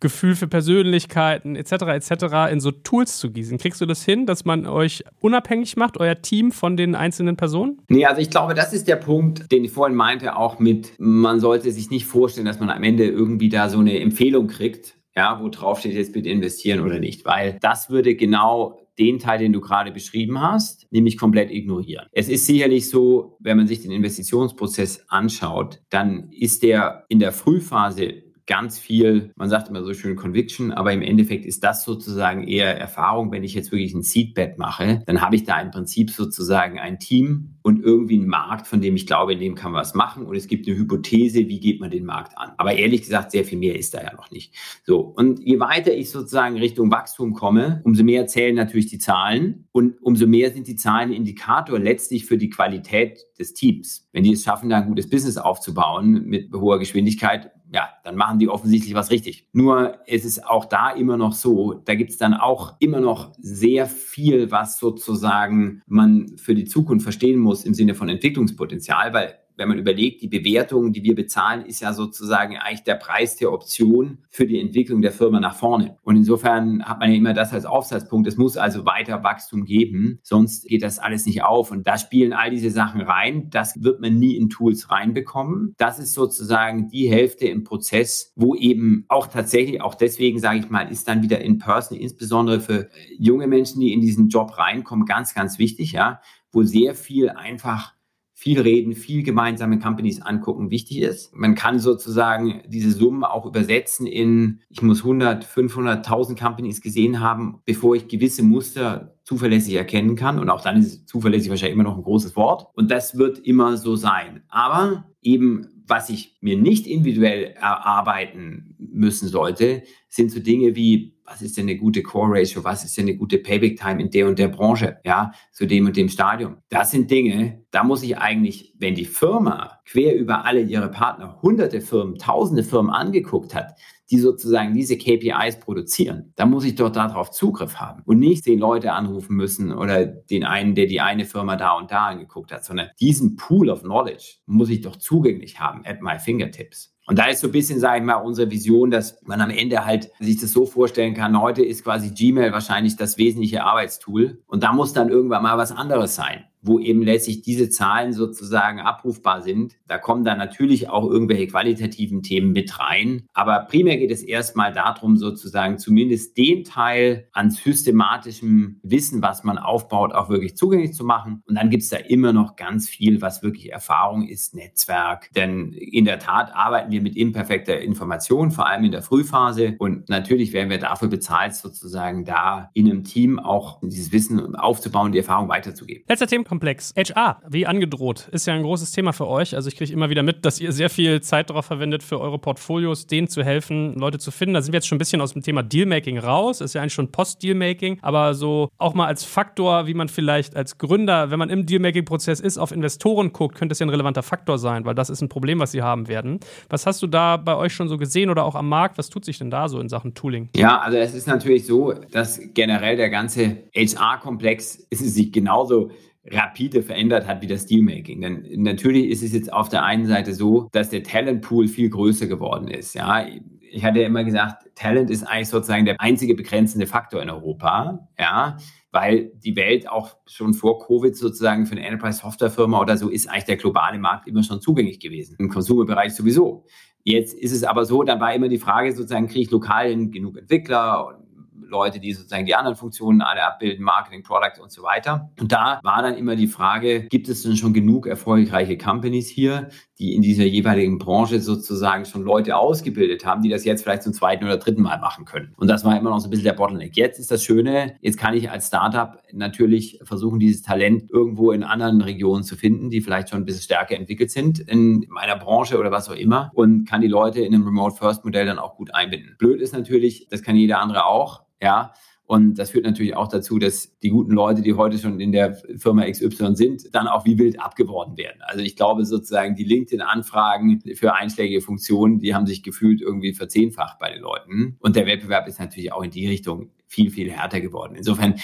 [0.00, 1.72] Gefühl für Persönlichkeiten etc.
[1.72, 2.52] etc.
[2.52, 3.58] in so Tools zu gießen?
[3.58, 7.80] Kriegst du das hin, dass man euch unabhängig macht, euer Team von den einzelnen Personen?
[7.88, 10.05] Nee, also ich glaube, das ist der Punkt, den ich vorhin meinte,
[10.36, 13.98] auch mit, man sollte sich nicht vorstellen, dass man am Ende irgendwie da so eine
[14.00, 18.78] Empfehlung kriegt, ja, wo drauf steht, jetzt bitte investieren oder nicht, weil das würde genau
[18.98, 22.06] den Teil, den du gerade beschrieben hast, nämlich komplett ignorieren.
[22.12, 27.32] Es ist sicherlich so, wenn man sich den Investitionsprozess anschaut, dann ist der in der
[27.32, 32.46] Frühphase ganz viel, man sagt immer so schön Conviction, aber im Endeffekt ist das sozusagen
[32.46, 33.32] eher Erfahrung.
[33.32, 36.98] Wenn ich jetzt wirklich ein Seedbed mache, dann habe ich da im Prinzip sozusagen ein
[36.98, 40.24] Team und irgendwie einen Markt, von dem ich glaube, in dem kann man was machen
[40.24, 42.52] und es gibt eine Hypothese, wie geht man den Markt an.
[42.56, 44.54] Aber ehrlich gesagt, sehr viel mehr ist da ja noch nicht.
[44.84, 45.00] So.
[45.00, 50.00] Und je weiter ich sozusagen Richtung Wachstum komme, umso mehr zählen natürlich die Zahlen und
[50.00, 54.08] umso mehr sind die Zahlen Indikator letztlich für die Qualität des Teams.
[54.12, 58.38] Wenn die es schaffen, da ein gutes Business aufzubauen mit hoher Geschwindigkeit, ja, dann machen
[58.38, 59.48] die offensichtlich was richtig.
[59.52, 63.32] Nur es ist auch da immer noch so, da gibt es dann auch immer noch
[63.38, 69.38] sehr viel, was sozusagen man für die Zukunft verstehen muss im Sinne von Entwicklungspotenzial, weil
[69.56, 73.52] wenn man überlegt, die Bewertung, die wir bezahlen, ist ja sozusagen eigentlich der Preis der
[73.52, 75.96] Option für die Entwicklung der Firma nach vorne.
[76.02, 78.28] Und insofern hat man ja immer das als Aufsatzpunkt.
[78.28, 81.70] Es muss also weiter Wachstum geben, sonst geht das alles nicht auf.
[81.70, 83.48] Und da spielen all diese Sachen rein.
[83.50, 85.74] Das wird man nie in Tools reinbekommen.
[85.78, 90.70] Das ist sozusagen die Hälfte im Prozess, wo eben auch tatsächlich, auch deswegen sage ich
[90.70, 92.88] mal, ist dann wieder in Person, insbesondere für
[93.18, 96.20] junge Menschen, die in diesen Job reinkommen, ganz, ganz wichtig, ja,
[96.52, 97.95] wo sehr viel einfach
[98.38, 101.34] viel reden, viel gemeinsame Companies angucken wichtig ist.
[101.34, 107.20] Man kann sozusagen diese Summen auch übersetzen in, ich muss 100, 500, 1000 Companies gesehen
[107.20, 110.38] haben, bevor ich gewisse Muster zuverlässig erkennen kann.
[110.38, 112.68] Und auch dann ist zuverlässig wahrscheinlich immer noch ein großes Wort.
[112.74, 114.42] Und das wird immer so sein.
[114.48, 121.42] Aber eben was ich mir nicht individuell erarbeiten müssen sollte, sind so Dinge wie, was
[121.42, 124.26] ist denn eine gute Core Ratio, was ist denn eine gute Payback Time in der
[124.26, 126.56] und der Branche, ja, zu dem und dem Stadium.
[126.68, 131.40] Das sind Dinge, da muss ich eigentlich, wenn die Firma quer über alle ihre Partner
[131.42, 133.74] hunderte Firmen, tausende Firmen angeguckt hat,
[134.10, 138.58] die sozusagen diese KPIs produzieren, dann muss ich dort darauf Zugriff haben und nicht den
[138.58, 142.64] Leute anrufen müssen oder den einen, der die eine Firma da und da angeguckt hat,
[142.64, 146.92] sondern diesen Pool of Knowledge muss ich doch zugänglich haben at my fingertips.
[147.08, 149.84] Und da ist so ein bisschen, sage ich mal, unsere Vision, dass man am Ende
[149.84, 154.62] halt sich das so vorstellen kann, heute ist quasi Gmail wahrscheinlich das wesentliche Arbeitstool und
[154.64, 159.42] da muss dann irgendwann mal was anderes sein wo eben letztlich diese Zahlen sozusagen abrufbar
[159.42, 159.76] sind.
[159.86, 163.26] Da kommen dann natürlich auch irgendwelche qualitativen Themen mit rein.
[163.32, 169.58] Aber primär geht es erstmal darum, sozusagen zumindest den Teil an systematischem Wissen, was man
[169.58, 171.42] aufbaut, auch wirklich zugänglich zu machen.
[171.46, 175.30] Und dann gibt es da immer noch ganz viel, was wirklich Erfahrung ist, Netzwerk.
[175.34, 179.76] Denn in der Tat arbeiten wir mit imperfekter Information, vor allem in der Frühphase.
[179.78, 185.12] Und natürlich werden wir dafür bezahlt, sozusagen da in einem Team auch dieses Wissen aufzubauen,
[185.12, 186.04] die Erfahrung weiterzugeben.
[186.08, 186.94] Letzter Thema Themenkomplex.
[186.96, 189.54] HR, wie angedroht, ist ja ein großes Thema für euch.
[189.54, 192.38] Also ich kriege immer wieder mit, dass ihr sehr viel Zeit darauf verwendet, für eure
[192.38, 194.54] Portfolios denen zu helfen, Leute zu finden.
[194.54, 196.60] Da sind wir jetzt schon ein bisschen aus dem Thema Dealmaking raus.
[196.60, 197.98] Ist ja eigentlich schon Post-Dealmaking.
[198.02, 202.40] Aber so auch mal als Faktor, wie man vielleicht als Gründer, wenn man im Dealmaking-Prozess
[202.40, 205.28] ist, auf Investoren guckt, könnte es ja ein relevanter Faktor sein, weil das ist ein
[205.28, 206.40] Problem, was sie haben werden.
[206.68, 208.98] Was hast du da bei euch schon so gesehen oder auch am Markt?
[208.98, 210.48] Was tut sich denn da so in Sachen Tooling?
[210.56, 215.90] Ja, also es ist natürlich so, dass generell der ganze HR-Komplex ist sich genauso
[216.30, 218.20] rapide verändert hat wie das Dealmaking.
[218.20, 222.26] Denn natürlich ist es jetzt auf der einen Seite so, dass der Talentpool viel größer
[222.26, 222.94] geworden ist.
[222.94, 223.26] Ja,
[223.70, 228.08] ich hatte ja immer gesagt, Talent ist eigentlich sozusagen der einzige begrenzende Faktor in Europa.
[228.18, 228.56] Ja,
[228.92, 233.44] weil die Welt auch schon vor Covid sozusagen für eine Enterprise-Software-Firma oder so ist eigentlich
[233.44, 235.36] der globale Markt immer schon zugänglich gewesen.
[235.38, 236.64] Im Consumer-Bereich sowieso.
[237.04, 240.38] Jetzt ist es aber so, dann war immer die Frage sozusagen, kriege ich lokal genug
[240.38, 241.25] Entwickler und
[241.60, 245.30] Leute, die sozusagen die anderen Funktionen alle abbilden, Marketing, Product und so weiter.
[245.40, 249.68] Und da war dann immer die Frage, gibt es denn schon genug erfolgreiche Companies hier,
[249.98, 254.12] die in dieser jeweiligen Branche sozusagen schon Leute ausgebildet haben, die das jetzt vielleicht zum
[254.12, 255.54] zweiten oder dritten Mal machen können.
[255.56, 256.96] Und das war immer noch so ein bisschen der Bottleneck.
[256.96, 261.62] Jetzt ist das Schöne, jetzt kann ich als Startup natürlich versuchen, dieses Talent irgendwo in
[261.62, 265.78] anderen Regionen zu finden, die vielleicht schon ein bisschen stärker entwickelt sind in meiner Branche
[265.78, 269.36] oder was auch immer und kann die Leute in einem Remote-First-Modell dann auch gut einbinden.
[269.38, 271.92] Blöd ist natürlich, das kann jeder andere auch, ja,
[272.26, 275.54] und das führt natürlich auch dazu, dass die guten Leute, die heute schon in der
[275.76, 278.42] Firma XY sind, dann auch wie wild abgeworben werden.
[278.42, 284.00] Also ich glaube sozusagen, die LinkedIn-Anfragen für einschlägige Funktionen, die haben sich gefühlt irgendwie verzehnfacht
[284.00, 284.76] bei den Leuten.
[284.80, 287.94] Und der Wettbewerb ist natürlich auch in die Richtung viel, viel härter geworden.
[287.94, 288.34] Insofern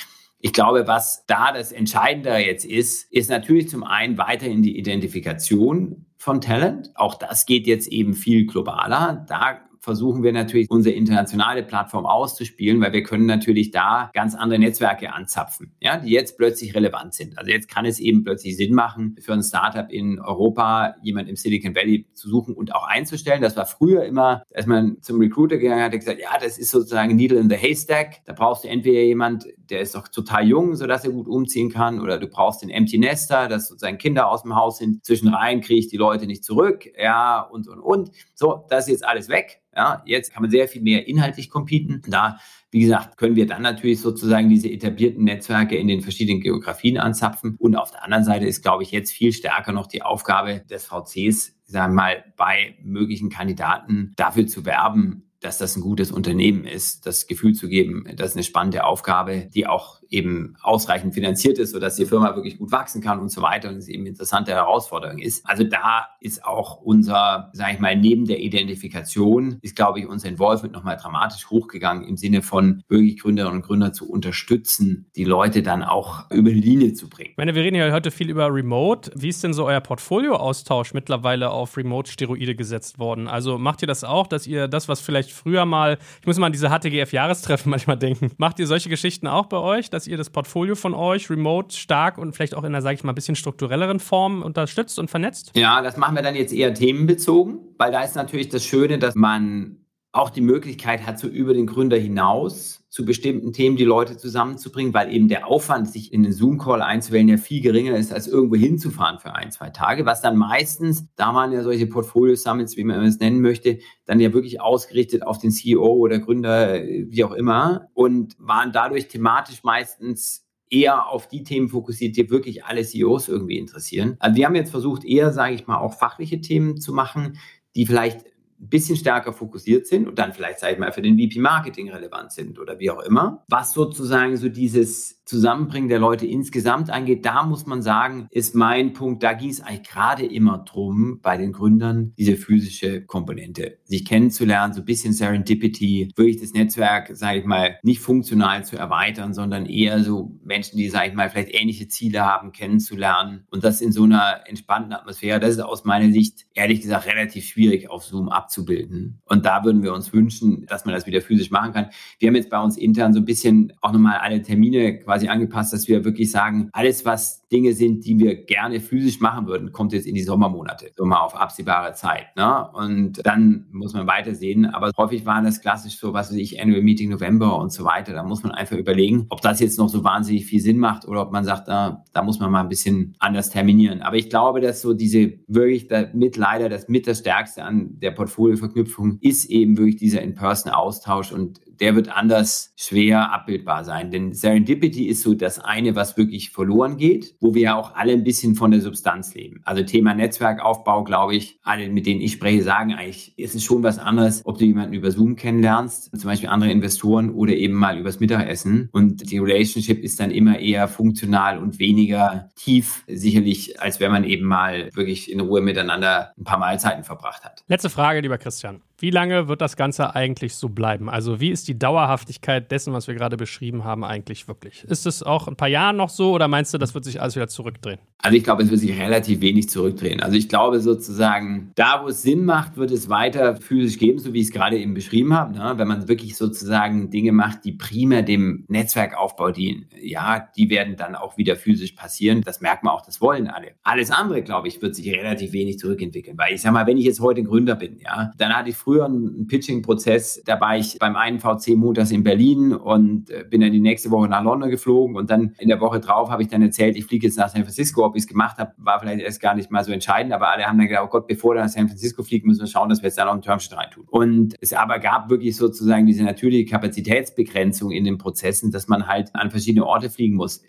[0.44, 6.07] ich glaube, was da das Entscheidende jetzt ist, ist natürlich zum einen weiterhin die Identifikation
[6.18, 6.90] von Talent.
[6.96, 9.25] Auch das geht jetzt eben viel globaler.
[9.29, 14.61] Da versuchen wir natürlich unsere internationale Plattform auszuspielen, weil wir können natürlich da ganz andere
[14.61, 17.37] Netzwerke anzapfen, ja, die jetzt plötzlich relevant sind.
[17.37, 21.35] Also jetzt kann es eben plötzlich Sinn machen, für ein Startup in Europa jemand im
[21.35, 23.42] Silicon Valley zu suchen und auch einzustellen.
[23.42, 26.71] Das war früher immer, als man zum Recruiter gegangen hat, hat gesagt, ja, das ist
[26.71, 28.25] sozusagen Needle in the Haystack.
[28.25, 32.01] Da brauchst du entweder jemand, der ist doch total jung, sodass er gut umziehen kann,
[32.01, 35.05] oder du brauchst den Empty Nester, dass sozusagen Kinder aus dem Haus sind.
[35.05, 38.11] Zwischen rein kriege ich die Leute nicht zurück, ja, und, und, und.
[38.35, 39.63] So, das ist jetzt alles weg.
[39.75, 42.03] Ja, jetzt kann man sehr viel mehr inhaltlich competen.
[42.07, 42.39] Da,
[42.71, 47.57] wie gesagt, können wir dann natürlich sozusagen diese etablierten Netzwerke in den verschiedenen Geografien anzapfen.
[47.59, 50.85] Und auf der anderen Seite ist, glaube ich, jetzt viel stärker noch die Aufgabe des
[50.85, 56.65] VCs, sagen wir mal, bei möglichen Kandidaten dafür zu werben, dass das ein gutes Unternehmen
[56.65, 61.59] ist, das Gefühl zu geben, das ist eine spannende Aufgabe, die auch eben ausreichend finanziert
[61.59, 64.53] ist, sodass die Firma wirklich gut wachsen kann und so weiter und es eben interessante
[64.53, 65.46] Herausforderung ist.
[65.48, 70.29] Also da ist auch unser, sage ich mal, neben der Identifikation ist, glaube ich, unser
[70.29, 75.62] Involvement nochmal dramatisch hochgegangen im Sinne von wirklich Gründerinnen und Gründer zu unterstützen, die Leute
[75.62, 77.31] dann auch über die Linie zu bringen.
[77.31, 79.11] Ich meine, wir reden ja heute viel über Remote.
[79.14, 83.29] Wie ist denn so euer Portfolio-Austausch mittlerweile auf Remote-Steroide gesetzt worden?
[83.29, 86.46] Also macht ihr das auch, dass ihr das, was vielleicht früher mal, ich muss mal
[86.46, 90.31] an diese HTGF-Jahrestreffen manchmal denken, macht ihr solche Geschichten auch bei euch, dass ihr das
[90.31, 93.37] Portfolio von euch remote stark und vielleicht auch in einer, sage ich mal, ein bisschen
[93.37, 95.53] strukturelleren Form unterstützt und vernetzt?
[95.55, 99.15] Ja, das machen wir dann jetzt eher themenbezogen, weil da ist natürlich das Schöne, dass
[99.15, 99.82] man
[100.12, 104.92] auch die Möglichkeit hat, so über den Gründer hinaus zu bestimmten Themen die Leute zusammenzubringen,
[104.92, 108.57] weil eben der Aufwand, sich in den Zoom-Call einzuwählen, ja viel geringer ist, als irgendwo
[108.57, 113.03] hinzufahren für ein, zwei Tage, was dann meistens, da man ja solche Portfolio-Summits, wie man
[113.03, 117.88] es nennen möchte, dann ja wirklich ausgerichtet auf den CEO oder Gründer, wie auch immer,
[117.94, 123.57] und waren dadurch thematisch meistens eher auf die Themen fokussiert, die wirklich alle CEOs irgendwie
[123.57, 124.16] interessieren.
[124.18, 127.38] Also wir haben jetzt versucht, eher, sage ich mal, auch fachliche Themen zu machen,
[127.75, 128.27] die vielleicht
[128.62, 131.90] ein bisschen stärker fokussiert sind und dann vielleicht, sage ich mal, für den VP Marketing
[131.90, 133.44] relevant sind oder wie auch immer.
[133.48, 138.92] Was sozusagen so dieses Zusammenbringen der Leute insgesamt angeht, da muss man sagen, ist mein
[138.92, 144.05] Punkt, da ging es eigentlich gerade immer drum, bei den Gründern diese physische Komponente, sich
[144.05, 149.33] kennenzulernen, so ein bisschen Serendipity, wirklich das Netzwerk, sage ich mal, nicht funktional zu erweitern,
[149.33, 153.81] sondern eher so Menschen, die, sage ich mal, vielleicht ähnliche Ziele haben, kennenzulernen und das
[153.81, 155.40] in so einer entspannten Atmosphäre.
[155.40, 159.21] Das ist aus meiner Sicht, ehrlich gesagt, relativ schwierig auf Zoom abzubilden.
[159.25, 161.87] Und da würden wir uns wünschen, dass man das wieder physisch machen kann.
[162.19, 165.73] Wir haben jetzt bei uns intern so ein bisschen auch nochmal alle Termine quasi angepasst,
[165.73, 169.93] dass wir wirklich sagen, alles, was Dinge sind, die wir gerne physisch machen würden, kommt
[169.93, 172.35] jetzt in die Sommermonate, so mal auf absehbare Zeit.
[172.37, 172.69] Ne?
[172.73, 174.67] Und dann muss man weitersehen.
[174.67, 178.12] Aber häufig waren das klassisch so, was weiß ich, Annual Meeting November und so weiter.
[178.12, 181.23] Da muss man einfach überlegen, ob das jetzt noch so wahnsinnig viel Sinn macht oder
[181.23, 184.03] ob man sagt, da, da muss man mal ein bisschen anders terminieren.
[184.03, 188.11] Aber ich glaube, dass so diese wirklich mit leider das mit das Stärkste an der
[188.43, 194.11] Portfolioverknüpfung ist eben wirklich dieser In-Person-Austausch und der wird anders schwer abbildbar sein.
[194.11, 198.13] Denn Serendipity ist so das eine, was wirklich verloren geht, wo wir ja auch alle
[198.13, 199.61] ein bisschen von der Substanz leben.
[199.65, 203.83] Also Thema Netzwerkaufbau, glaube ich, alle, mit denen ich spreche, sagen eigentlich, ist es schon
[203.83, 207.99] was anderes, ob du jemanden über Zoom kennenlernst, zum Beispiel andere Investoren oder eben mal
[207.99, 208.89] übers Mittagessen.
[208.93, 214.25] Und die Relationship ist dann immer eher funktional und weniger tief, sicherlich, als wenn man
[214.25, 217.65] eben mal wirklich in Ruhe miteinander ein paar Mahlzeiten verbracht hat.
[217.69, 218.81] Letzte Frage, lieber Christian.
[219.03, 221.11] Wie lange wird das Ganze eigentlich so bleiben?
[221.11, 224.85] Also wie ist die Dauerhaftigkeit dessen, was wir gerade beschrieben haben, eigentlich wirklich?
[224.85, 227.35] Ist es auch ein paar Jahre noch so oder meinst du, das wird sich alles
[227.35, 227.99] wieder zurückdrehen?
[228.23, 230.23] Also ich glaube, es wird sich relativ wenig zurückdrehen.
[230.23, 234.33] Also ich glaube sozusagen, da wo es Sinn macht, wird es weiter physisch geben, so
[234.33, 235.59] wie ich es gerade eben beschrieben habe.
[235.59, 235.75] Ne?
[235.79, 241.17] Wenn man wirklich sozusagen Dinge macht, die primär dem Netzwerkaufbau dienen, ja, die werden dann
[241.17, 242.43] auch wieder physisch passieren.
[242.43, 243.73] Das merkt man auch, das wollen alle.
[243.83, 246.38] Alles andere, glaube ich, wird sich relativ wenig zurückentwickeln.
[246.38, 248.92] Weil ich sage mal, wenn ich jetzt heute Gründer bin, ja, dann hatte ich früher
[248.93, 253.63] früher einen Pitching-Prozess, da war ich beim einen VC montags in Berlin und äh, bin
[253.63, 256.49] dann die nächste Woche nach London geflogen und dann in der Woche drauf habe ich
[256.49, 258.05] dann erzählt, ich fliege jetzt nach San Francisco.
[258.05, 260.65] Ob ich es gemacht habe, war vielleicht erst gar nicht mal so entscheidend, aber alle
[260.65, 263.01] haben dann gedacht, oh Gott, bevor wir nach San Francisco fliegen, müssen wir schauen, dass
[263.01, 264.05] wir jetzt da noch einen Termsheet reintun.
[264.11, 269.31] Und es aber gab wirklich sozusagen diese natürliche Kapazitätsbegrenzung in den Prozessen, dass man halt
[269.33, 270.63] an verschiedene Orte fliegen muss.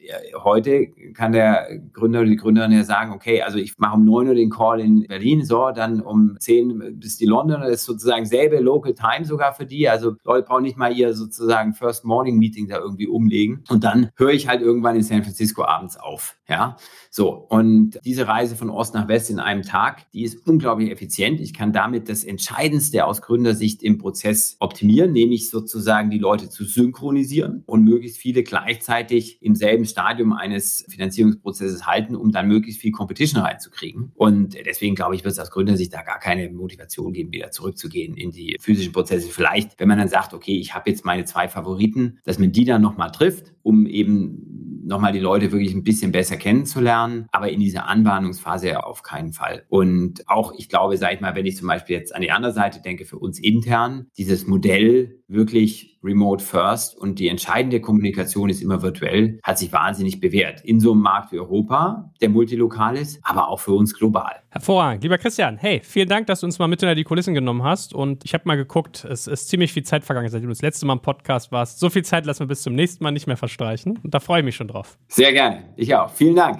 [0.44, 4.30] Heute kann der Gründer oder die Gründerin ja sagen, okay, also ich mache um 9
[4.30, 8.13] Uhr den Call in Berlin, so, dann um 10 bis die London, das ist sozusagen
[8.14, 9.90] sozusagen selbe Local Time sogar für die.
[9.90, 13.64] Also Leute brauchen nicht mal ihr sozusagen First Morning Meeting da irgendwie umlegen.
[13.70, 16.36] Und dann höre ich halt irgendwann in San Francisco abends auf.
[16.48, 16.76] Ja,
[17.10, 17.30] so.
[17.30, 21.40] Und diese Reise von Ost nach West in einem Tag, die ist unglaublich effizient.
[21.40, 26.66] Ich kann damit das Entscheidendste aus Gründersicht im Prozess optimieren, nämlich sozusagen die Leute zu
[26.66, 32.92] synchronisieren und möglichst viele gleichzeitig im selben Stadium eines Finanzierungsprozesses halten, um dann möglichst viel
[32.92, 34.12] Competition reinzukriegen.
[34.16, 38.03] Und deswegen glaube ich, wird es aus Gründersicht da gar keine Motivation geben, wieder zurückzugehen
[38.06, 39.30] in, in die physischen Prozesse.
[39.30, 42.66] Vielleicht, wenn man dann sagt, okay, ich habe jetzt meine zwei Favoriten, dass man die
[42.66, 44.54] dann nochmal trifft, um eben
[44.86, 49.64] nochmal die Leute wirklich ein bisschen besser kennenzulernen, aber in dieser Anbahnungsphase auf keinen Fall.
[49.70, 52.54] Und auch, ich glaube, sag ich mal, wenn ich zum Beispiel jetzt an die andere
[52.54, 58.62] Seite denke, für uns intern, dieses Modell wirklich remote first und die entscheidende Kommunikation ist
[58.62, 60.62] immer virtuell, hat sich wahnsinnig bewährt.
[60.64, 64.36] In so einem Markt wie Europa, der multilokal ist, aber auch für uns global.
[64.50, 65.04] Hervorragend.
[65.04, 67.94] Lieber Christian, hey, vielen Dank, dass du uns mal mit hinter die Kulissen genommen hast.
[67.94, 70.86] Und ich habe mal geguckt, es ist ziemlich viel Zeit vergangen, seitdem du das letzte
[70.86, 71.80] Mal im Podcast warst.
[71.80, 74.00] So viel Zeit lassen wir bis zum nächsten Mal nicht mehr verstreichen.
[74.04, 74.98] Und da freue ich mich schon drauf.
[75.08, 75.64] Sehr gerne.
[75.76, 76.12] Ich auch.
[76.12, 76.60] Vielen Dank.